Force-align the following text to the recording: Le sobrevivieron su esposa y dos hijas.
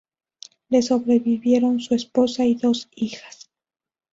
Le 0.71 0.81
sobrevivieron 0.81 1.79
su 1.79 1.93
esposa 1.93 2.43
y 2.43 2.55
dos 2.55 2.89
hijas. 2.95 3.51